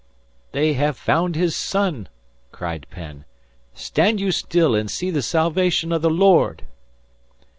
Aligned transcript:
"They 0.51 0.73
have 0.73 0.97
found 0.97 1.35
his 1.35 1.55
son," 1.55 2.09
cried 2.51 2.87
Penn. 2.89 3.23
"Stand 3.75 4.19
you 4.19 4.31
still 4.31 4.73
and 4.73 4.89
see 4.89 5.11
the 5.11 5.21
salvation 5.21 5.91
of 5.91 6.01
the 6.01 6.09
Lord!" 6.09 6.63